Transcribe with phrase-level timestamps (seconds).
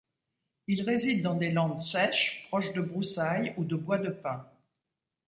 [0.65, 4.49] Il réside dans des landes sèches proches de broussailles ou de bois de pins.